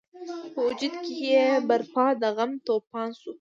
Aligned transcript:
په 0.53 0.59
وجود 0.67 0.93
کې 1.05 1.13
یې 1.29 1.45
برپا 1.67 2.05
د 2.21 2.23
غم 2.35 2.51
توپان 2.65 3.09
شو. 3.19 3.29